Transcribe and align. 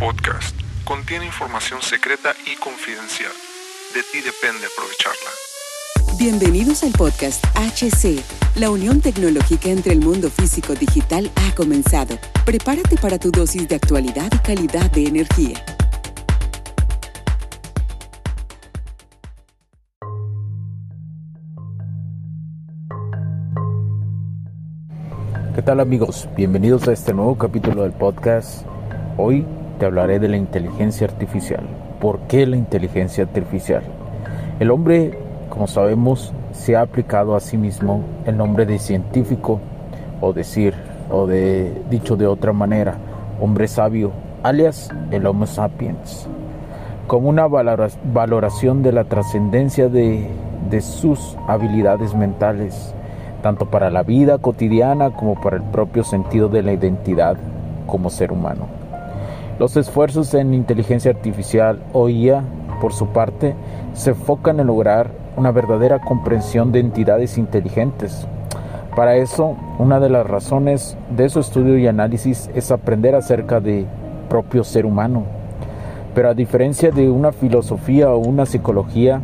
podcast 0.00 0.58
contiene 0.84 1.26
información 1.26 1.82
secreta 1.82 2.30
y 2.50 2.56
confidencial. 2.58 3.30
De 3.92 4.00
ti 4.00 4.24
depende 4.24 4.66
aprovecharla. 4.66 5.30
Bienvenidos 6.18 6.82
al 6.84 6.92
podcast 6.92 7.44
HC. 7.54 8.24
La 8.58 8.70
unión 8.70 9.02
tecnológica 9.02 9.68
entre 9.68 9.92
el 9.92 10.00
mundo 10.00 10.30
físico 10.30 10.74
digital 10.74 11.30
ha 11.36 11.54
comenzado. 11.54 12.18
Prepárate 12.46 12.96
para 12.96 13.18
tu 13.18 13.30
dosis 13.30 13.68
de 13.68 13.74
actualidad 13.74 14.32
y 14.32 14.38
calidad 14.38 14.90
de 14.90 15.04
energía. 15.04 15.62
¿Qué 25.54 25.60
tal 25.60 25.78
amigos? 25.78 26.26
Bienvenidos 26.34 26.88
a 26.88 26.92
este 26.92 27.12
nuevo 27.12 27.36
capítulo 27.36 27.82
del 27.82 27.92
podcast. 27.92 28.64
Hoy 29.18 29.44
te 29.80 29.86
hablaré 29.86 30.18
de 30.18 30.28
la 30.28 30.36
inteligencia 30.36 31.06
artificial. 31.06 31.62
¿Por 32.00 32.20
qué 32.28 32.46
la 32.46 32.56
inteligencia 32.56 33.24
artificial? 33.24 33.82
El 34.60 34.70
hombre, 34.70 35.18
como 35.48 35.66
sabemos, 35.66 36.34
se 36.52 36.76
ha 36.76 36.82
aplicado 36.82 37.34
a 37.34 37.40
sí 37.40 37.56
mismo 37.56 38.02
el 38.26 38.36
nombre 38.36 38.66
de 38.66 38.78
científico 38.78 39.58
o 40.20 40.34
decir, 40.34 40.74
o 41.10 41.26
de 41.26 41.72
dicho 41.88 42.16
de 42.16 42.26
otra 42.26 42.52
manera, 42.52 42.98
hombre 43.40 43.68
sabio, 43.68 44.12
alias 44.42 44.90
el 45.10 45.26
Homo 45.26 45.46
sapiens, 45.46 46.28
como 47.06 47.30
una 47.30 47.46
valoración 47.48 48.82
de 48.82 48.92
la 48.92 49.04
trascendencia 49.04 49.88
de, 49.88 50.28
de 50.68 50.80
sus 50.82 51.38
habilidades 51.48 52.14
mentales 52.14 52.94
tanto 53.42 53.64
para 53.64 53.88
la 53.88 54.02
vida 54.02 54.36
cotidiana 54.36 55.08
como 55.08 55.40
para 55.40 55.56
el 55.56 55.62
propio 55.62 56.04
sentido 56.04 56.50
de 56.50 56.62
la 56.62 56.74
identidad 56.74 57.38
como 57.86 58.10
ser 58.10 58.30
humano. 58.30 58.79
Los 59.60 59.76
esfuerzos 59.76 60.32
en 60.32 60.54
inteligencia 60.54 61.10
artificial 61.10 61.82
o 61.92 62.08
IA, 62.08 62.42
por 62.80 62.94
su 62.94 63.08
parte, 63.08 63.54
se 63.92 64.12
enfocan 64.12 64.58
en 64.58 64.68
lograr 64.68 65.10
una 65.36 65.50
verdadera 65.50 65.98
comprensión 66.00 66.72
de 66.72 66.80
entidades 66.80 67.36
inteligentes. 67.36 68.26
Para 68.96 69.16
eso, 69.16 69.58
una 69.78 70.00
de 70.00 70.08
las 70.08 70.26
razones 70.26 70.96
de 71.14 71.28
su 71.28 71.40
estudio 71.40 71.76
y 71.76 71.86
análisis 71.86 72.48
es 72.54 72.70
aprender 72.70 73.14
acerca 73.14 73.60
de 73.60 73.84
propio 74.30 74.64
ser 74.64 74.86
humano. 74.86 75.24
Pero 76.14 76.30
a 76.30 76.34
diferencia 76.34 76.90
de 76.90 77.10
una 77.10 77.30
filosofía 77.30 78.08
o 78.14 78.16
una 78.16 78.46
psicología, 78.46 79.20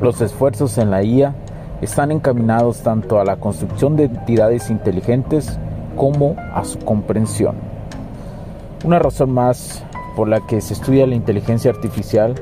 los 0.00 0.22
esfuerzos 0.22 0.78
en 0.78 0.90
la 0.90 1.02
IA 1.02 1.34
están 1.82 2.12
encaminados 2.12 2.80
tanto 2.80 3.20
a 3.20 3.26
la 3.26 3.36
construcción 3.36 3.94
de 3.94 4.04
entidades 4.04 4.70
inteligentes 4.70 5.58
como 5.96 6.34
a 6.54 6.64
su 6.64 6.78
comprensión. 6.78 7.67
Una 8.84 9.00
razón 9.00 9.32
más 9.32 9.82
por 10.14 10.28
la 10.28 10.46
que 10.46 10.60
se 10.60 10.74
estudia 10.74 11.06
la 11.06 11.16
inteligencia 11.16 11.70
artificial 11.70 12.36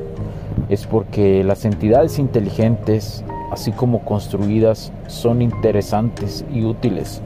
es 0.68 0.86
porque 0.86 1.42
las 1.42 1.64
entidades 1.64 2.18
inteligentes, 2.18 3.24
así 3.50 3.72
como 3.72 4.04
construidas, 4.04 4.92
son 5.06 5.40
interesantes 5.40 6.44
y 6.52 6.64
útiles. 6.64 7.22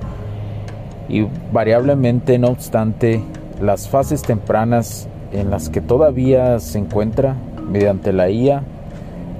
Y 1.08 1.26
variablemente, 1.52 2.38
no 2.38 2.48
obstante, 2.48 3.20
las 3.60 3.88
fases 3.88 4.22
tempranas 4.22 5.08
en 5.32 5.50
las 5.50 5.68
que 5.68 5.80
todavía 5.80 6.60
se 6.60 6.78
encuentra 6.78 7.34
mediante 7.68 8.12
la 8.12 8.30
IA 8.30 8.62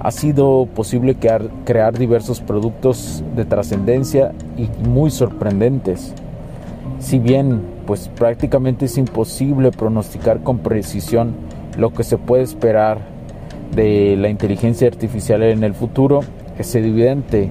ha 0.01 0.11
sido 0.11 0.67
posible 0.75 1.15
crear, 1.15 1.97
diversos 1.97 2.41
productos 2.41 3.23
de 3.37 3.45
trascendencia 3.45 4.33
y 4.57 4.69
muy 4.89 5.11
sorprendentes. 5.11 6.15
Si 7.01 7.19
bien, 7.19 7.63
pues 7.87 8.09
prácticamente 8.09 8.85
es 8.85 8.99
imposible 8.99 9.73
pronosticar 9.73 10.43
con 10.43 10.59
precisión 10.59 11.35
lo 11.77 11.93
que 11.93 12.05
se 12.05 12.19
puede 12.19 12.43
esperar 12.43 12.99
de 13.75 14.17
la 14.17 14.29
inteligencia 14.29 14.87
artificial 14.87 15.43
en 15.43 15.65
el 15.65 15.75
futuro, 15.75 16.21
es 16.59 16.75
evidente 16.75 17.51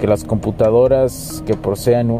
que 0.00 0.06
las 0.06 0.24
computadoras 0.24 1.44
que 1.46 1.54
posean, 1.54 2.10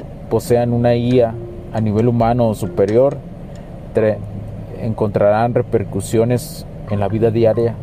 una 0.73 0.95
IA 0.95 1.35
a 1.73 1.81
nivel 1.81 2.09
humano 2.09 2.55
superior 2.55 3.17
encontrarán 4.83 5.55
repercusiones 5.55 6.67
en 6.91 7.01
la 7.01 7.09
vida 7.09 7.31
diaria 7.31 7.75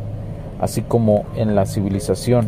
así 0.61 0.81
como 0.81 1.25
en 1.35 1.55
la 1.55 1.65
civilización. 1.65 2.47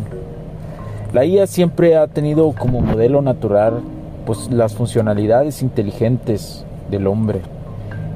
La 1.11 1.25
IA 1.25 1.47
siempre 1.47 1.97
ha 1.97 2.07
tenido 2.07 2.51
como 2.53 2.81
modelo 2.81 3.21
natural 3.21 3.81
pues 4.25 4.49
las 4.51 4.73
funcionalidades 4.73 5.61
inteligentes 5.61 6.65
del 6.89 7.07
hombre, 7.07 7.41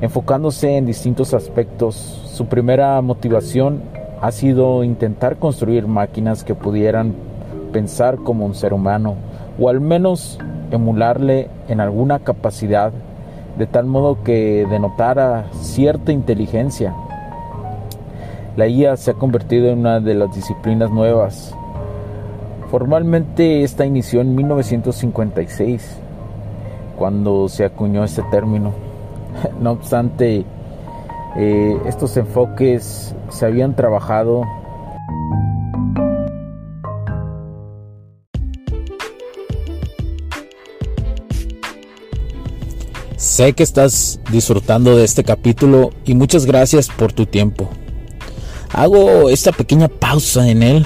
enfocándose 0.02 0.78
en 0.78 0.86
distintos 0.86 1.34
aspectos. 1.34 1.96
Su 2.26 2.48
primera 2.48 3.02
motivación 3.02 3.82
ha 4.22 4.32
sido 4.32 4.84
intentar 4.84 5.38
construir 5.38 5.88
máquinas 5.88 6.44
que 6.44 6.56
pudieran 6.56 7.14
pensar 7.72 8.18
como 8.18 8.46
un 8.46 8.56
ser 8.56 8.74
humano 8.74 9.16
o 9.60 9.70
al 9.70 9.82
menos 9.82 10.40
emularle 10.72 11.50
en 11.68 11.80
alguna 11.80 12.20
capacidad 12.20 12.92
de 13.58 13.68
tal 13.68 13.86
modo 13.86 14.24
que 14.24 14.66
denotara 14.70 15.46
cierta 15.52 16.12
inteligencia 16.12 16.94
la 18.56 18.68
IA 18.68 18.96
se 18.98 19.10
ha 19.10 19.14
convertido 19.16 19.70
en 19.70 19.80
una 19.80 20.00
de 20.00 20.14
las 20.14 20.34
disciplinas 20.36 20.92
nuevas. 20.92 21.56
Formalmente 22.74 23.62
esta 23.62 23.86
inició 23.86 24.22
en 24.22 24.34
1956, 24.34 25.80
cuando 26.98 27.48
se 27.48 27.66
acuñó 27.66 28.04
este 28.04 28.24
término. 28.32 28.74
No 29.62 29.74
obstante, 29.74 30.44
eh, 31.36 31.78
estos 31.86 32.18
enfoques 32.18 33.14
se 33.30 33.46
habían 33.46 33.76
trabajado 33.76 34.42
Sé 43.18 43.54
que 43.54 43.62
estás 43.62 44.20
disfrutando 44.32 44.98
de 44.98 45.04
este 45.04 45.24
capítulo 45.24 45.92
y 46.06 46.16
muchas 46.16 46.48
gracias 46.48 46.90
por 46.90 47.14
tu 47.14 47.28
tiempo. 47.28 47.70
Hago 48.74 49.30
esta 49.30 49.52
pequeña 49.52 49.90
pausa 49.90 50.50
en 50.50 50.64
él 50.64 50.86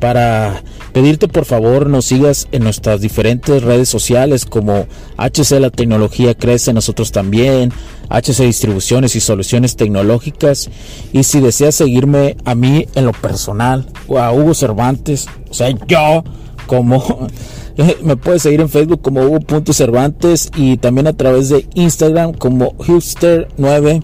para 0.00 0.64
pedirte 0.92 1.28
por 1.28 1.44
favor 1.44 1.88
nos 1.88 2.06
sigas 2.06 2.48
en 2.52 2.64
nuestras 2.64 3.00
diferentes 3.00 3.62
redes 3.62 3.88
sociales 3.88 4.44
como 4.44 4.86
HC 5.16 5.60
La 5.60 5.70
Tecnología 5.70 6.34
Crece, 6.34 6.72
nosotros 6.72 7.12
también, 7.12 7.72
HC 8.08 8.44
Distribuciones 8.44 9.16
y 9.16 9.20
Soluciones 9.20 9.76
Tecnológicas. 9.76 10.70
Y 11.12 11.22
si 11.24 11.40
deseas 11.40 11.74
seguirme 11.74 12.36
a 12.44 12.54
mí 12.54 12.86
en 12.94 13.06
lo 13.06 13.12
personal 13.12 13.86
o 14.06 14.18
a 14.18 14.32
Hugo 14.32 14.54
Cervantes, 14.54 15.26
o 15.50 15.54
sea, 15.54 15.70
yo 15.86 16.24
como... 16.66 17.28
Me 18.02 18.16
puedes 18.16 18.42
seguir 18.42 18.60
en 18.60 18.68
Facebook 18.68 19.02
como 19.02 19.22
Hugo.cervantes 19.22 20.50
y 20.56 20.78
también 20.78 21.06
a 21.06 21.12
través 21.12 21.48
de 21.48 21.64
Instagram 21.74 22.32
como 22.32 22.72
Hipster9. 22.78 24.02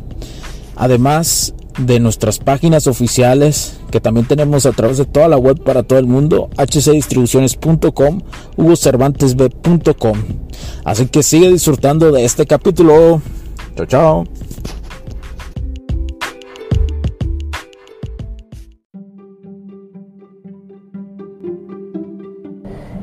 Además, 0.76 1.54
de 1.78 2.00
nuestras 2.00 2.38
páginas 2.38 2.86
oficiales 2.86 3.80
que 3.90 4.00
también 4.00 4.26
tenemos 4.26 4.66
a 4.66 4.72
través 4.72 4.98
de 4.98 5.04
toda 5.04 5.28
la 5.28 5.36
web 5.36 5.62
para 5.62 5.82
todo 5.82 5.98
el 5.98 6.06
mundo, 6.06 6.48
hcdistribuciones.com, 6.56 8.20
hugocervantesb.com. 8.56 10.18
Así 10.84 11.06
que 11.06 11.22
sigue 11.22 11.50
disfrutando 11.50 12.12
de 12.12 12.24
este 12.24 12.46
capítulo. 12.46 13.20
Chao, 13.76 13.86
chao. 13.86 14.24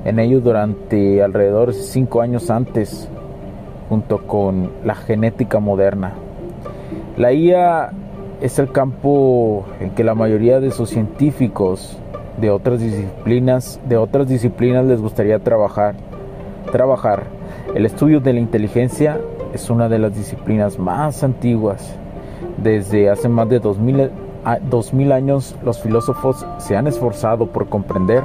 En 0.03 0.19
ello 0.19 0.41
durante 0.41 1.21
alrededor 1.21 1.73
de 1.73 1.81
cinco 1.81 2.21
años 2.21 2.49
antes, 2.49 3.07
junto 3.87 4.25
con 4.25 4.71
la 4.83 4.95
genética 4.95 5.59
moderna. 5.59 6.15
La 7.17 7.31
IA 7.33 7.91
es 8.41 8.57
el 8.57 8.71
campo 8.71 9.65
en 9.79 9.91
que 9.91 10.03
la 10.03 10.15
mayoría 10.15 10.59
de 10.59 10.71
sus 10.71 10.89
científicos 10.89 11.97
de 12.37 12.49
otras 12.49 12.79
disciplinas, 12.79 13.79
de 13.87 13.97
otras 13.97 14.27
disciplinas 14.27 14.85
les 14.85 14.99
gustaría 14.99 15.37
trabajar. 15.39 15.95
Trabajar. 16.71 17.23
El 17.75 17.85
estudio 17.85 18.19
de 18.19 18.33
la 18.33 18.39
inteligencia 18.39 19.19
es 19.53 19.69
una 19.69 19.87
de 19.89 19.99
las 19.99 20.15
disciplinas 20.15 20.79
más 20.79 21.23
antiguas. 21.23 21.95
Desde 22.57 23.11
hace 23.11 23.29
más 23.29 23.47
de 23.47 23.59
2000, 23.59 24.09
2000 24.69 25.11
años 25.11 25.55
los 25.63 25.79
filósofos 25.79 26.43
se 26.57 26.75
han 26.75 26.87
esforzado 26.87 27.45
por 27.45 27.69
comprender 27.69 28.23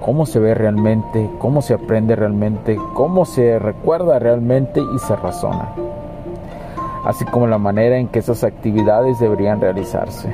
cómo 0.00 0.24
se 0.24 0.38
ve 0.38 0.54
realmente, 0.54 1.28
cómo 1.38 1.60
se 1.60 1.74
aprende 1.74 2.16
realmente, 2.16 2.78
cómo 2.94 3.26
se 3.26 3.58
recuerda 3.58 4.18
realmente 4.18 4.80
y 4.80 4.98
se 5.00 5.16
razona 5.16 5.74
así 7.04 7.24
como 7.24 7.46
la 7.46 7.58
manera 7.58 7.98
en 7.98 8.08
que 8.08 8.18
esas 8.18 8.44
actividades 8.44 9.18
deberían 9.18 9.60
realizarse. 9.60 10.32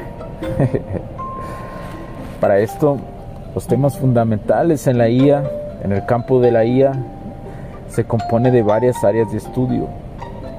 Para 2.40 2.58
esto, 2.58 2.98
los 3.54 3.66
temas 3.66 3.98
fundamentales 3.98 4.86
en 4.86 4.98
la 4.98 5.08
IA, 5.08 5.44
en 5.82 5.92
el 5.92 6.04
campo 6.06 6.40
de 6.40 6.50
la 6.50 6.64
IA, 6.64 6.92
se 7.88 8.04
compone 8.04 8.50
de 8.50 8.62
varias 8.62 9.04
áreas 9.04 9.30
de 9.30 9.38
estudio. 9.38 9.88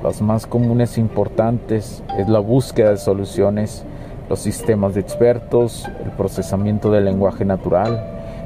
Los 0.01 0.21
más 0.21 0.47
comunes 0.47 0.97
e 0.97 1.01
importantes 1.01 2.03
es 2.17 2.29
la 2.29 2.39
búsqueda 2.39 2.91
de 2.91 2.97
soluciones, 2.97 3.85
los 4.29 4.39
sistemas 4.39 4.93
de 4.93 5.01
expertos, 5.01 5.87
el 6.03 6.11
procesamiento 6.11 6.91
del 6.91 7.05
lenguaje 7.05 7.43
natural, 7.43 8.03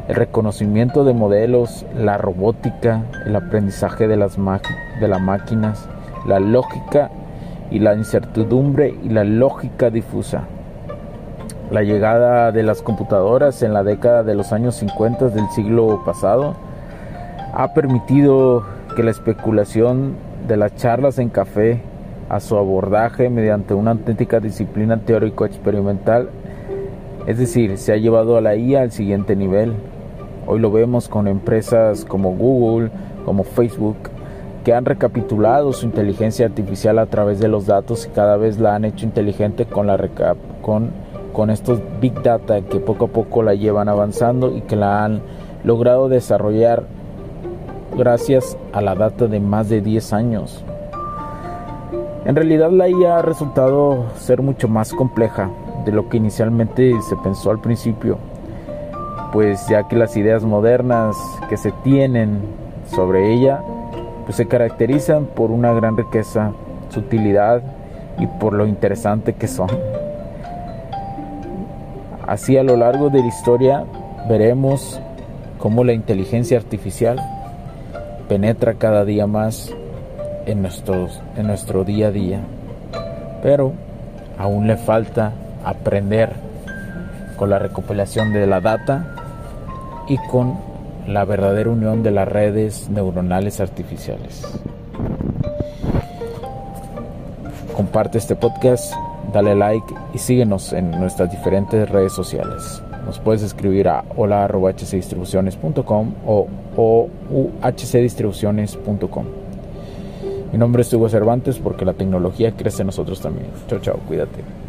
el 0.07 0.15
reconocimiento 0.15 1.03
de 1.03 1.13
modelos, 1.13 1.85
la 1.95 2.17
robótica, 2.17 3.03
el 3.25 3.35
aprendizaje 3.35 4.07
de 4.07 4.17
las, 4.17 4.37
de 4.37 5.07
las 5.07 5.21
máquinas, 5.21 5.87
la 6.25 6.39
lógica 6.39 7.11
y 7.71 7.79
la 7.79 7.93
incertidumbre 7.95 8.95
y 9.03 9.09
la 9.09 9.23
lógica 9.23 9.89
difusa. 9.89 10.43
La 11.71 11.83
llegada 11.83 12.51
de 12.51 12.63
las 12.63 12.81
computadoras 12.81 13.61
en 13.61 13.73
la 13.73 13.83
década 13.83 14.23
de 14.23 14.35
los 14.35 14.51
años 14.53 14.75
50 14.75 15.29
del 15.29 15.47
siglo 15.49 16.01
pasado 16.03 16.55
ha 17.53 17.73
permitido 17.73 18.63
que 18.95 19.03
la 19.03 19.11
especulación 19.11 20.15
de 20.47 20.57
las 20.57 20.75
charlas 20.75 21.19
en 21.19 21.29
café 21.29 21.81
a 22.27 22.39
su 22.39 22.57
abordaje 22.57 23.29
mediante 23.29 23.73
una 23.73 23.91
auténtica 23.91 24.39
disciplina 24.39 24.97
teórico-experimental, 24.97 26.29
es 27.27 27.37
decir, 27.37 27.77
se 27.77 27.93
ha 27.93 27.97
llevado 27.97 28.37
a 28.37 28.41
la 28.41 28.55
IA 28.55 28.81
al 28.81 28.91
siguiente 28.91 29.35
nivel. 29.35 29.73
Hoy 30.47 30.59
lo 30.59 30.71
vemos 30.71 31.07
con 31.07 31.27
empresas 31.27 32.05
como 32.05 32.31
Google, 32.35 32.89
como 33.25 33.43
Facebook, 33.43 33.97
que 34.63 34.73
han 34.73 34.85
recapitulado 34.85 35.73
su 35.73 35.85
inteligencia 35.85 36.45
artificial 36.45 36.99
a 36.99 37.05
través 37.05 37.39
de 37.39 37.47
los 37.47 37.65
datos 37.65 38.05
y 38.05 38.09
cada 38.09 38.37
vez 38.37 38.59
la 38.59 38.75
han 38.75 38.85
hecho 38.85 39.05
inteligente 39.05 39.65
con, 39.65 39.87
la 39.87 39.97
con, 40.61 40.91
con 41.33 41.49
estos 41.49 41.79
big 42.01 42.21
data 42.21 42.61
que 42.61 42.79
poco 42.79 43.05
a 43.05 43.09
poco 43.09 43.43
la 43.43 43.53
llevan 43.53 43.89
avanzando 43.89 44.55
y 44.55 44.61
que 44.61 44.75
la 44.75 45.03
han 45.03 45.21
logrado 45.63 46.09
desarrollar 46.09 46.83
gracias 47.97 48.57
a 48.73 48.81
la 48.81 48.95
data 48.95 49.27
de 49.27 49.39
más 49.39 49.69
de 49.69 49.81
10 49.81 50.13
años. 50.13 50.63
En 52.25 52.35
realidad 52.35 52.71
la 52.71 52.89
IA 52.89 53.19
ha 53.19 53.21
resultado 53.21 54.05
ser 54.15 54.41
mucho 54.41 54.67
más 54.67 54.93
compleja 54.93 55.49
de 55.85 55.91
lo 55.91 56.09
que 56.09 56.17
inicialmente 56.17 56.93
se 57.07 57.15
pensó 57.17 57.51
al 57.51 57.59
principio, 57.59 58.17
pues 59.31 59.67
ya 59.67 59.87
que 59.87 59.95
las 59.95 60.15
ideas 60.17 60.43
modernas 60.43 61.15
que 61.47 61.57
se 61.57 61.71
tienen 61.83 62.39
sobre 62.93 63.33
ella 63.33 63.63
pues 64.29 64.37
se 64.37 64.47
caracterizan 64.47 65.25
por 65.25 65.49
una 65.49 65.73
gran 65.73 65.97
riqueza, 65.97 66.51
sutilidad 66.89 67.63
y 68.19 68.27
por 68.27 68.53
lo 68.53 68.67
interesante 68.67 69.33
que 69.33 69.47
son. 69.47 69.71
Así 72.27 72.55
a 72.55 72.61
lo 72.61 72.77
largo 72.77 73.09
de 73.09 73.21
la 73.21 73.25
historia 73.25 73.85
veremos 74.29 75.01
cómo 75.57 75.83
la 75.83 75.93
inteligencia 75.93 76.59
artificial 76.59 77.19
penetra 78.27 78.75
cada 78.75 79.03
día 79.03 79.25
más 79.25 79.73
en, 80.45 80.63
en 80.63 81.47
nuestro 81.47 81.83
día 81.83 82.09
a 82.09 82.11
día. 82.11 82.41
Pero 83.41 83.73
aún 84.37 84.67
le 84.67 84.77
falta 84.77 85.31
aprender 85.65 86.33
con 87.35 87.49
la 87.49 87.57
recopilación 87.57 88.31
de 88.31 88.45
la 88.45 88.61
data 88.61 89.07
y 90.07 90.17
con 90.29 90.68
la 91.13 91.25
verdadera 91.25 91.69
unión 91.71 92.03
de 92.03 92.11
las 92.11 92.27
redes 92.27 92.89
neuronales 92.89 93.59
artificiales. 93.59 94.43
Comparte 97.75 98.19
este 98.19 98.35
podcast, 98.35 98.93
dale 99.33 99.55
like 99.55 99.91
y 100.13 100.19
síguenos 100.19 100.71
en 100.73 100.91
nuestras 100.91 101.31
diferentes 101.31 101.89
redes 101.89 102.13
sociales. 102.13 102.83
Nos 103.05 103.17
puedes 103.19 103.41
escribir 103.41 103.87
a 103.87 104.03
hola.hcdistribuciones.com 104.15 106.13
o, 106.27 106.47
o 106.77 107.09
uhcdistribuciones.com. 107.31 109.25
Mi 110.51 110.57
nombre 110.57 110.81
es 110.81 110.93
Hugo 110.93 111.09
Cervantes 111.09 111.57
porque 111.57 111.85
la 111.85 111.93
tecnología 111.93 112.51
crece 112.51 112.81
en 112.83 112.87
nosotros 112.87 113.21
también. 113.21 113.47
Chao, 113.67 113.79
chao, 113.79 113.99
cuídate. 114.07 114.68